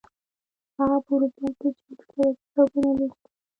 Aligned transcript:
هغه 0.77 0.97
په 1.05 1.11
اروپا 1.15 1.47
کې 1.59 1.69
چاپ 1.79 1.99
شوي 2.09 2.29
کتابونه 2.43 2.89
لوستي 2.97 3.27
وو. 3.29 3.39